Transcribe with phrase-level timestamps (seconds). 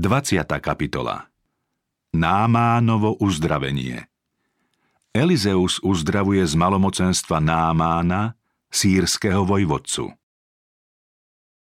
[0.00, 0.48] 20.
[0.64, 1.28] kapitola
[2.16, 4.08] Námánovo uzdravenie
[5.12, 8.32] Elizeus uzdravuje z malomocenstva Námána,
[8.72, 10.08] sírskeho vojvodcu.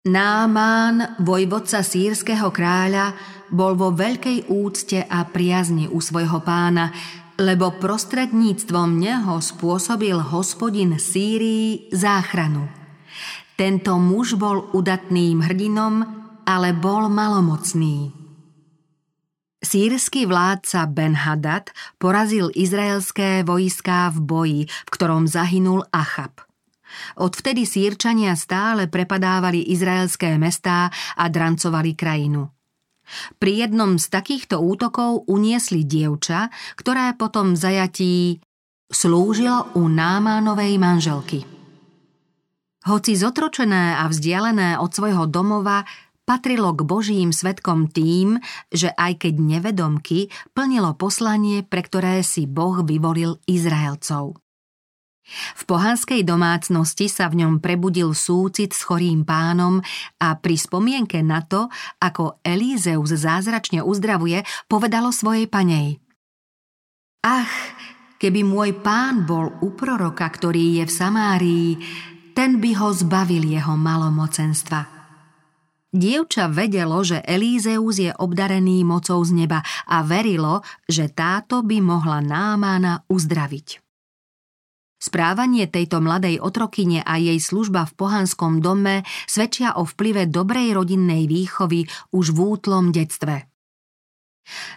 [0.06, 3.18] Námán, vojvodca sírskeho kráľa,
[3.50, 6.94] bol vo veľkej úcte a priazni u svojho pána,
[7.34, 12.70] lebo prostredníctvom neho spôsobil hospodin Sýrii záchranu.
[13.58, 15.94] Tento muž bol udatným hrdinom,
[16.46, 18.19] ale bol malomocný.
[19.60, 21.68] Sýrsky vládca Ben-Hadad
[22.00, 26.40] porazil izraelské vojská v boji, v ktorom zahynul Achab.
[27.20, 32.48] Odvtedy sírčania stále prepadávali izraelské mestá a drancovali krajinu.
[33.36, 38.14] Pri jednom z takýchto útokov uniesli dievča, ktoré potom v zajatí
[38.88, 41.44] slúžilo u Námánovej manželky.
[42.80, 45.84] Hoci zotročené a vzdialené od svojho domova,
[46.30, 48.38] patrilo k Božím svetkom tým,
[48.70, 54.38] že aj keď nevedomky, plnilo poslanie, pre ktoré si Boh vyvolil Izraelcov.
[55.58, 59.82] V pohanskej domácnosti sa v ňom prebudil súcit s chorým pánom
[60.22, 61.66] a pri spomienke na to,
[61.98, 65.98] ako Elízeus zázračne uzdravuje, povedalo svojej panej.
[67.26, 67.54] Ach,
[68.22, 71.70] keby môj pán bol u proroka, ktorý je v Samárii,
[72.38, 74.99] ten by ho zbavil jeho malomocenstva.
[75.90, 79.58] Dievča vedelo, že Elízeus je obdarený mocou z neba
[79.90, 83.82] a verilo, že táto by mohla Námána uzdraviť.
[85.00, 91.26] Správanie tejto mladej otrokyne a jej služba v pohanskom dome svedčia o vplyve dobrej rodinnej
[91.26, 93.50] výchovy už v útlom detstve.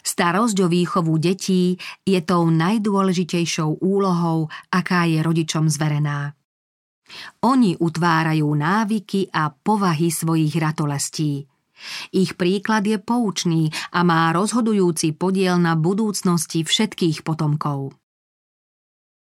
[0.02, 1.78] Starosť o výchovu detí
[2.08, 6.34] je tou najdôležitejšou úlohou, aká je rodičom zverená.
[7.44, 11.46] Oni utvárajú návyky a povahy svojich ratolestí.
[12.16, 17.98] Ich príklad je poučný a má rozhodujúci podiel na budúcnosti všetkých potomkov.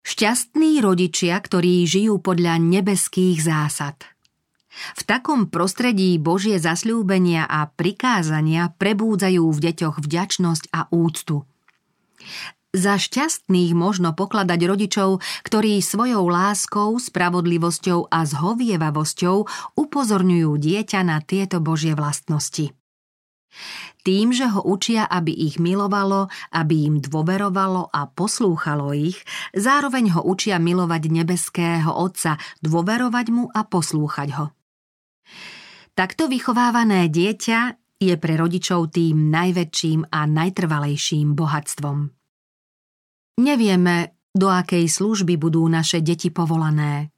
[0.02, 4.00] Šťastní rodičia, ktorí žijú podľa nebeských zásad.
[4.96, 11.44] V takom prostredí Božie zasľúbenia a prikázania prebúdzajú v deťoch vďačnosť a úctu.
[12.76, 19.36] Za šťastných možno pokladať rodičov, ktorí svojou láskou, spravodlivosťou a zhovievavosťou
[19.72, 22.76] upozorňujú dieťa na tieto Božie vlastnosti.
[24.04, 29.16] Tým, že ho učia, aby ich milovalo, aby im dôverovalo a poslúchalo ich,
[29.56, 34.52] zároveň ho učia milovať nebeského Otca, dôverovať mu a poslúchať ho.
[35.96, 37.60] Takto vychovávané dieťa
[37.96, 42.17] je pre rodičov tým najväčším a najtrvalejším bohatstvom.
[43.38, 47.14] Nevieme, do akej služby budú naše deti povolané.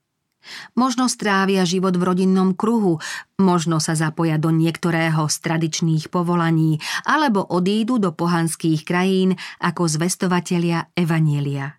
[0.76, 3.00] Možno strávia život v rodinnom kruhu,
[3.36, 10.92] možno sa zapoja do niektorého z tradičných povolaní, alebo odídu do pohanských krajín ako zvestovatelia
[10.96, 11.76] Evanielia.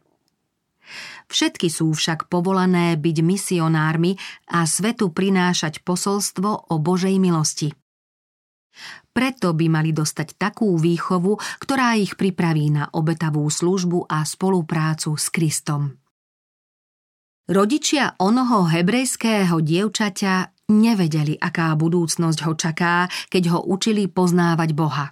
[1.30, 4.18] Všetky sú však povolané byť misionármi
[4.52, 7.74] a svetu prinášať posolstvo o Božej milosti–
[9.12, 15.28] preto by mali dostať takú výchovu, ktorá ich pripraví na obetavú službu a spoluprácu s
[15.28, 16.00] Kristom.
[17.52, 25.12] Rodičia onoho hebrejského dievčaťa nevedeli, aká budúcnosť ho čaká, keď ho učili poznávať Boha.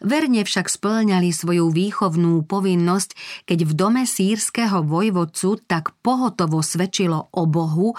[0.00, 7.44] Verne však splňali svoju výchovnú povinnosť, keď v dome sírskeho vojvodcu tak pohotovo svedčilo o
[7.44, 7.92] Bohu,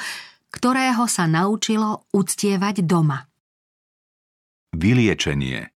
[0.50, 3.30] ktorého sa naučilo uctievať doma.
[4.76, 5.72] Vyliečenie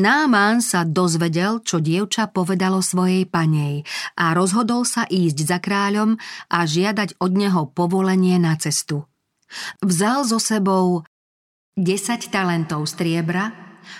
[0.00, 3.84] Námán sa dozvedel, čo dievča povedalo svojej panej
[4.16, 6.16] a rozhodol sa ísť za kráľom
[6.48, 9.04] a žiadať od neho povolenie na cestu.
[9.84, 11.04] Vzal so sebou
[11.76, 13.52] 10 talentov striebra,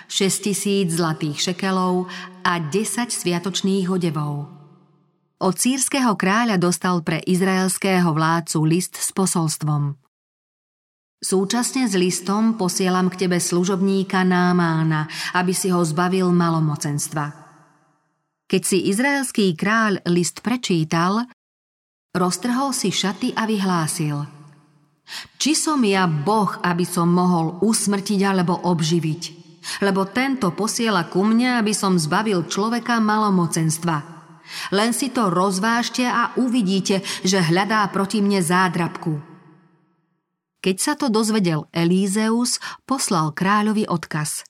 [0.09, 2.09] 6 tisíc zlatých šekelov
[2.41, 4.49] a 10 sviatočných hodevov.
[5.37, 9.93] Od sírskeho kráľa dostal pre izraelského vládcu list s posolstvom–
[11.21, 15.05] Súčasne s listom posielam k tebe služobníka Námána,
[15.37, 17.29] aby si ho zbavil malomocenstva.
[18.49, 21.29] Keď si izraelský kráľ list prečítal,
[22.17, 24.25] roztrhol si šaty a vyhlásil
[25.37, 29.21] Či som ja Boh, aby som mohol usmrtiť alebo obživiť?
[29.85, 33.97] Lebo tento posiela ku mne, aby som zbavil človeka malomocenstva.
[34.73, 39.21] Len si to rozvážte a uvidíte, že hľadá proti mne zádrabku–
[40.61, 44.45] keď sa to dozvedel Elízeus, poslal kráľovi odkaz.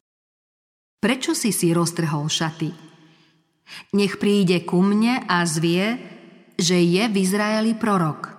[1.01, 2.69] Prečo si si roztrhol šaty?
[3.95, 5.97] Nech príde ku mne a zvie,
[6.59, 8.37] že je v Izraeli prorok.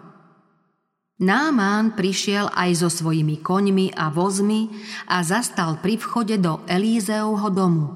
[1.23, 4.69] Námán prišiel aj so svojimi koňmi a vozmi
[5.07, 7.87] a zastal pri vchode do Elízeovho domu.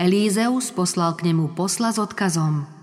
[0.00, 2.81] Elízeus poslal k nemu posla s odkazom.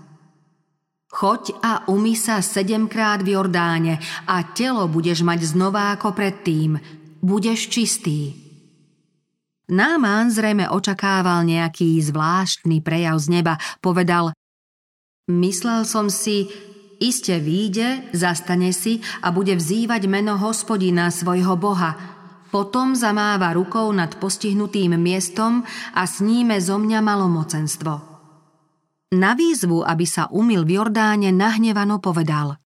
[1.10, 3.98] Choď a umy sa sedemkrát v Jordáne
[4.30, 6.78] a telo budeš mať znova ako predtým.
[7.18, 8.38] Budeš čistý.
[9.70, 13.54] Námán zrejme očakával nejaký zvláštny prejav z neba.
[13.82, 14.30] Povedal,
[15.30, 16.46] myslel som si,
[17.00, 21.96] Iste výjde, zastane si a bude vzývať meno hospodina svojho boha.
[22.52, 25.64] Potom zamáva rukou nad postihnutým miestom
[25.96, 28.09] a sníme zo mňa malomocenstvo.
[29.10, 32.62] Na výzvu, aby sa umil v Jordáne, nahnevano povedal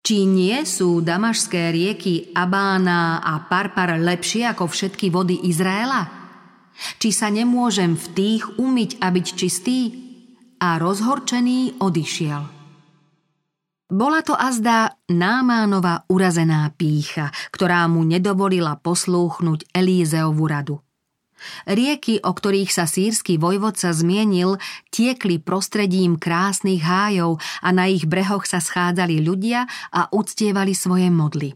[0.00, 6.08] Či nie sú damašské rieky Abána a Parpar lepšie ako všetky vody Izraela?
[6.96, 9.80] Či sa nemôžem v tých umyť a byť čistý?
[10.56, 12.42] A rozhorčený odišiel.
[13.92, 20.80] Bola to azda Námánova urazená pícha, ktorá mu nedovolila poslúchnuť Elízeovu radu.
[21.66, 24.58] Rieky, o ktorých sa sírsky vojvodca zmienil,
[24.90, 31.54] tiekli prostredím krásnych hájov a na ich brehoch sa schádzali ľudia a uctievali svoje modly.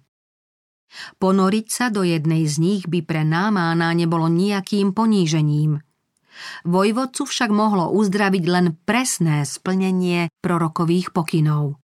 [1.18, 5.82] Ponoriť sa do jednej z nich by pre Námána nebolo nejakým ponížením.
[6.68, 11.80] Vojvodcu však mohlo uzdraviť len presné splnenie prorokových pokynov.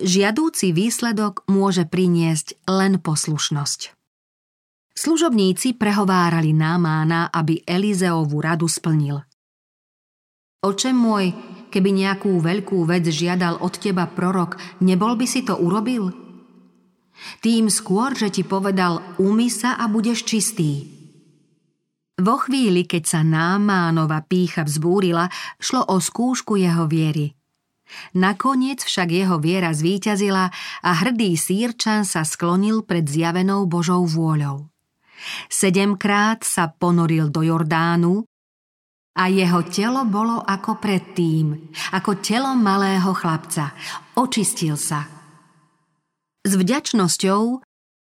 [0.00, 3.99] Žiadúci výsledok môže priniesť len poslušnosť.
[5.00, 9.24] Služobníci prehovárali Námána, aby Elizeovú radu splnil.
[10.60, 11.32] Oče môj,
[11.72, 16.12] keby nejakú veľkú vec žiadal od teba prorok, nebol by si to urobil?
[17.40, 20.84] Tým skôr, že ti povedal, umy sa a budeš čistý.
[22.20, 27.32] Vo chvíli, keď sa Námánova pícha vzbúrila, šlo o skúšku jeho viery–
[28.14, 30.46] Nakoniec však jeho viera zvíťazila
[30.86, 34.69] a hrdý sírčan sa sklonil pred zjavenou Božou vôľou.
[35.48, 38.26] Sedemkrát sa ponoril do Jordánu
[39.18, 43.74] a jeho telo bolo ako predtým, ako telo malého chlapca.
[44.16, 45.06] Očistil sa.
[46.40, 47.42] S vďačnosťou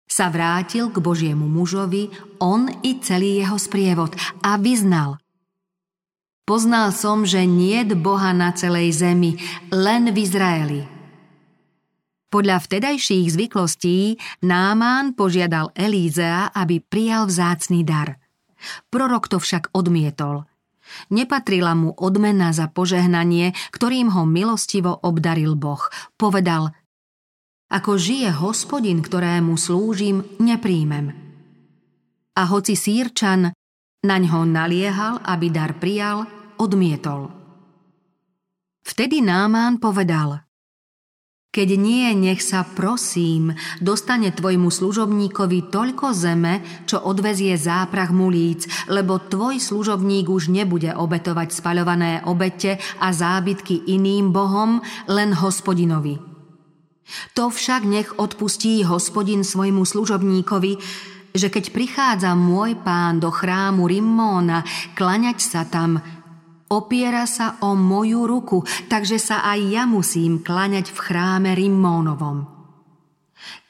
[0.08, 4.16] sa vrátil k Božiemu mužovi, on i celý jeho sprievod
[4.46, 5.18] a vyznal–
[6.48, 9.36] Poznal som, že niet Boha na celej zemi,
[9.68, 10.97] len v Izraeli.
[12.38, 18.22] Podľa vtedajších zvyklostí Námán požiadal Elízea, aby prijal vzácný dar.
[18.94, 20.46] Prorok to však odmietol.
[21.10, 25.82] Nepatrila mu odmena za požehnanie, ktorým ho milostivo obdaril Boh.
[26.14, 26.78] Povedal,
[27.74, 31.18] ako žije hospodin, ktorému slúžim, nepríjmem.
[32.38, 33.50] A hoci sírčan
[34.06, 36.30] naň naliehal, aby dar prijal,
[36.62, 37.34] odmietol.
[38.86, 40.47] Vtedy Námán povedal
[41.58, 49.18] Keď nie, nech sa prosím, dostane tvojmu služobníkovi toľko zeme, čo odvezie záprach mulíc, lebo
[49.18, 56.22] tvoj služobník už nebude obetovať spaľované obete a zábytky iným bohom, len hospodinovi.
[57.34, 60.78] To však nech odpustí hospodin svojmu služobníkovi,
[61.34, 64.62] že keď prichádza môj pán do chrámu Rimmóna,
[64.94, 65.98] klaňať sa tam,
[66.68, 68.60] Opiera sa o moju ruku,
[68.92, 72.44] takže sa aj ja musím klaňať v chráme Rimmónovom.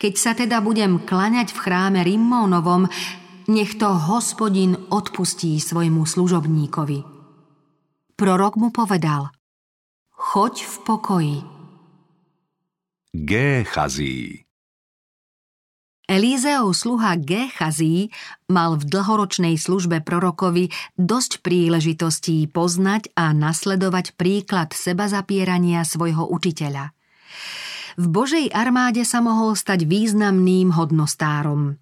[0.02, 2.90] Keď sa teda budem klaňať v chráme Rimmónovom,
[3.54, 7.00] nech to hospodin odpustí svojmu služobníkovi.
[8.18, 9.30] Prorok mu povedal,
[10.18, 11.38] choď v pokoji.
[13.14, 14.47] Géchazí
[16.08, 18.16] Elízeov sluha Géchazí
[18.48, 26.96] mal v dlhoročnej službe prorokovi dosť príležitostí poznať a nasledovať príklad seba zapierania svojho učiteľa.
[28.00, 31.76] V Božej armáde sa mohol stať významným hodnostárom.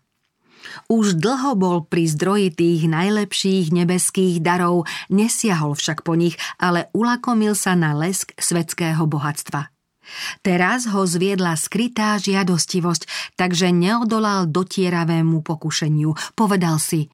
[0.89, 7.53] Už dlho bol pri zdroji tých najlepších nebeských darov, nesiahol však po nich, ale ulakomil
[7.53, 9.70] sa na lesk svetského bohatstva–
[10.41, 16.13] Teraz ho zviedla skrytá žiadostivosť, takže neodolal dotieravému pokušeniu.
[16.38, 17.09] Povedal si,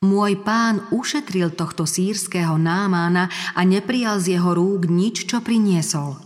[0.00, 6.16] môj pán ušetril tohto sírskeho námána a neprijal z jeho rúk nič, čo priniesol.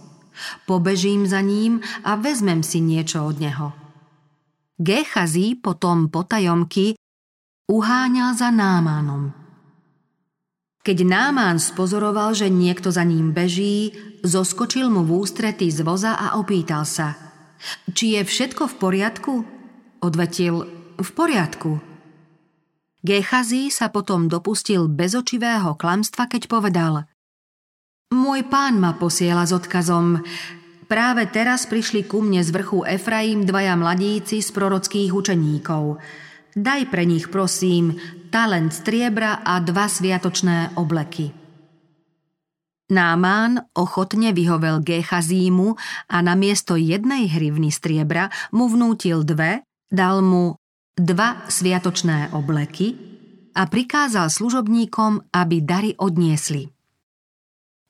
[0.67, 3.71] Pobežím za ním a vezmem si niečo od neho.
[4.75, 6.99] Gechazi potom potajomky
[7.71, 9.44] uháňal za námánom.
[10.85, 16.37] Keď Námán spozoroval, že niekto za ním beží, zoskočil mu v ústrety z voza a
[16.37, 17.17] opýtal sa.
[17.89, 19.33] Či je všetko v poriadku?
[20.05, 20.69] Odvetil,
[21.01, 21.81] v poriadku.
[23.01, 26.95] Gechazi sa potom dopustil bezočivého klamstva, keď povedal
[28.13, 30.21] Môj pán ma posiela s odkazom
[30.85, 35.97] Práve teraz prišli ku mne z vrchu Efraim dvaja mladíci z prorockých učeníkov.
[36.55, 37.99] Daj pre nich, prosím,
[38.31, 41.35] talent striebra a dva sviatočné obleky.
[42.95, 45.75] Námán ochotne vyhovel Géchazímu
[46.07, 50.55] a namiesto jednej hrivny striebra mu vnútil dve, dal mu
[50.95, 52.95] dva sviatočné obleky
[53.59, 56.71] a prikázal služobníkom, aby dary odniesli.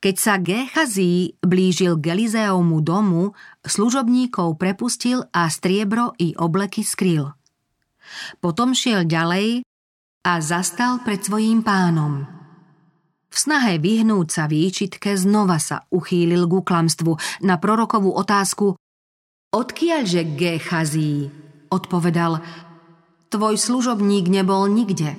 [0.01, 7.33] Keď sa Géchazí blížil k Elizeovmu domu, služobníkov prepustil a striebro i obleky skrýl.
[8.39, 9.63] Potom šiel ďalej
[10.25, 12.23] a zastal pred svojím pánom–
[13.35, 18.79] v snahe vyhnúť sa výčitke znova sa uchýlil ku klamstvu na prorokovú otázku
[19.51, 21.35] Odkiaľže Gechazí?
[21.67, 22.39] Odpovedal
[23.35, 25.19] Tvoj služobník nebol nikde.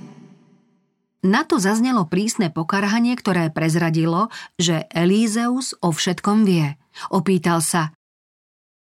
[1.28, 6.80] Na to zaznelo prísne pokarhanie, ktoré prezradilo, že Elízeus o všetkom vie.
[7.12, 7.92] Opýtal sa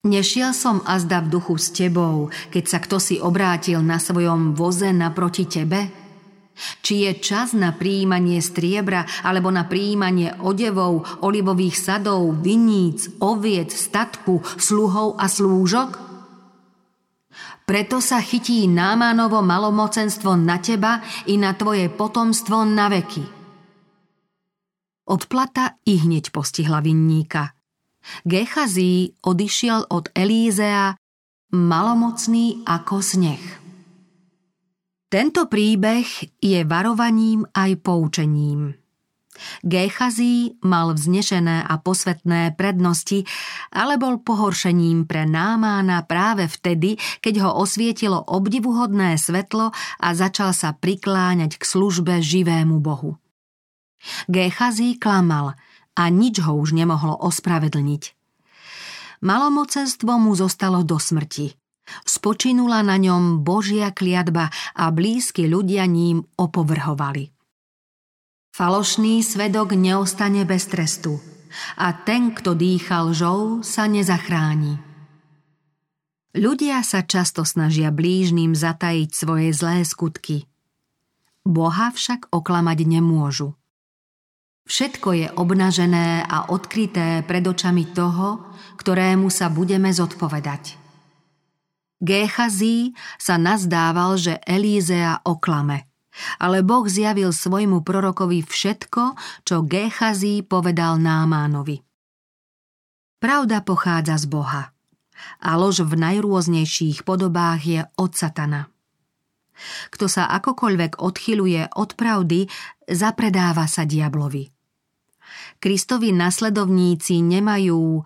[0.05, 4.93] Nešiel som azda v duchu s tebou, keď sa kto si obrátil na svojom voze
[4.93, 5.89] naproti tebe?
[6.55, 14.45] Či je čas na príjmanie striebra alebo na príjmanie odevov, olivových sadov, viníc, oviec, statku,
[14.61, 15.91] sluhov a slúžok?
[17.65, 23.25] Preto sa chytí Námanovo malomocenstvo na teba i na tvoje potomstvo na veky.
[25.09, 27.54] Odplata i hneď postihla vinníka.
[28.25, 30.97] Gechazí odišiel od Elízea
[31.55, 33.45] malomocný ako sneh.
[35.09, 36.09] Tento príbeh
[36.43, 38.75] je varovaním aj poučením.
[39.67, 43.27] Géchazí mal vznešené a posvetné prednosti,
[43.75, 50.75] ale bol pohoršením pre Námána práve vtedy, keď ho osvietilo obdivuhodné svetlo a začal sa
[50.75, 53.19] prikláňať k službe živému Bohu.
[54.31, 55.59] Géchazí klamal
[55.95, 58.03] a nič ho už nemohlo ospravedlniť.
[59.25, 67.29] Malomocenstvo mu zostalo do smrti– Spočinula na ňom Božia kliatba a blízki ľudia ním opovrhovali.
[68.55, 71.21] Falošný svedok neostane bez trestu
[71.77, 74.81] a ten, kto dýchal žou, sa nezachráni.
[76.35, 80.51] Ľudia sa často snažia blížnym zatajiť svoje zlé skutky.
[81.47, 83.55] Boha však oklamať nemôžu.
[84.64, 88.49] Všetko je obnažené a odkryté pred očami toho,
[88.80, 90.80] ktorému sa budeme zodpovedať.
[92.00, 95.88] Géchazí sa nazdával, že Elízea oklame.
[96.38, 101.83] Ale Boh zjavil svojmu prorokovi všetko, čo Géchazí povedal Námánovi.
[103.18, 104.62] Pravda pochádza z Boha
[105.40, 108.68] a lož v najrôznejších podobách je od satana.
[109.90, 112.47] Kto sa akokoľvek odchyluje od pravdy,
[112.90, 114.54] zapredáva sa diablovi.
[115.61, 118.03] Kristovi nasledovníci nemajú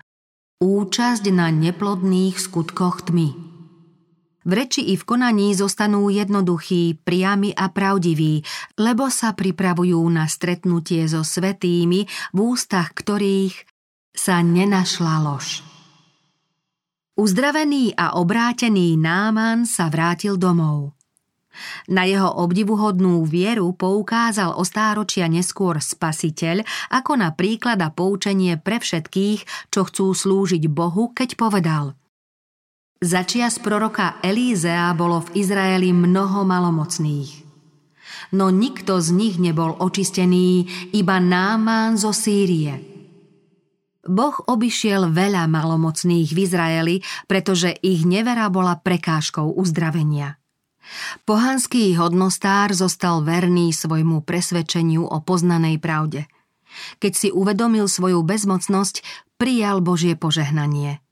[0.59, 3.31] účasť na neplodných skutkoch tmy.
[4.49, 8.43] V reči i v konaní zostanú jednoduchí, priami a pravdiví,
[8.81, 13.55] lebo sa pripravujú na stretnutie so svetými, v ústach ktorých
[14.17, 15.63] sa nenašla lož.
[17.19, 20.98] Uzdravený a obrátený Náman sa vrátil domov.
[21.91, 28.83] Na jeho obdivuhodnú vieru poukázal o stáročia neskôr spasiteľ ako na príklad a poučenie pre
[28.83, 31.93] všetkých, čo chcú slúžiť Bohu, keď povedal–
[32.99, 37.47] Začias proroka Elízea bolo v Izraeli mnoho malomocných.
[38.35, 42.75] No nikto z nich nebol očistený, iba Námán zo Sýrie.
[44.03, 46.97] Boh obišiel veľa malomocných v Izraeli,
[47.31, 50.35] pretože ich nevera bola prekážkou uzdravenia.
[51.29, 56.25] Pohanský hodnostár zostal verný svojmu presvedčeniu o poznanej pravde.
[57.03, 59.05] Keď si uvedomil svoju bezmocnosť,
[59.37, 61.01] prijal Božie požehnanie–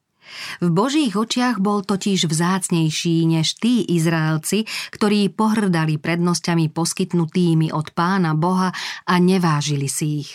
[0.59, 8.35] v Božích očiach bol totiž vzácnejší než tí Izraelci, ktorí pohrdali prednosťami poskytnutými od pána
[8.35, 8.75] Boha
[9.07, 10.33] a nevážili si ich.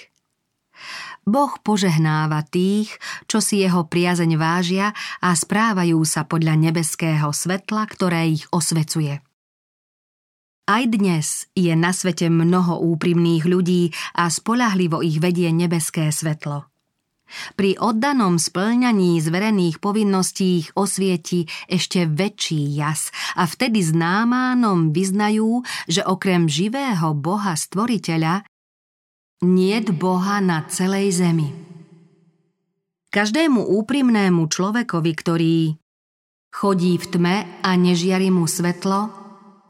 [1.22, 2.98] Boh požehnáva tých,
[3.30, 4.90] čo si jeho priazeň vážia
[5.22, 9.22] a správajú sa podľa nebeského svetla, ktoré ich osvecuje.
[10.70, 16.66] Aj dnes je na svete mnoho úprimných ľudí a spolahlivo ich vedie nebeské svetlo–
[17.56, 23.96] pri oddanom splňaní zverených povinností ich osvieti ešte väčší jas a vtedy s
[24.92, 28.44] vyznajú, že okrem živého Boha Stvoriteľa
[29.42, 31.50] niet Boha na celej zemi.
[33.12, 35.58] Každému úprimnému človekovi, ktorý
[36.52, 39.21] chodí v tme a nežiari mu svetlo,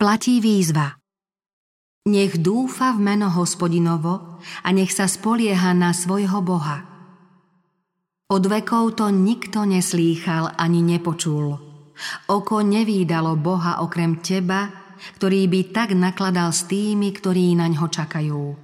[0.02, 0.98] platí výzva.
[2.10, 6.82] Nech dúfa v meno hospodinovo a nech sa spolieha na svojho Boha–
[8.32, 11.52] Od vekov to nikto neslýchal ani nepočul.
[12.32, 14.72] Oko nevídalo Boha okrem teba,
[15.20, 18.56] ktorý by tak nakladal s tými, ktorí na ňo čakajú.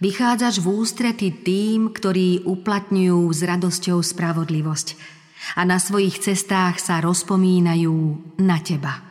[0.00, 4.96] Vychádzaš v ústrety tým, ktorí uplatňujú s radosťou spravodlivosť
[5.60, 7.96] a na svojich cestách sa rozpomínajú
[8.40, 9.07] na teba.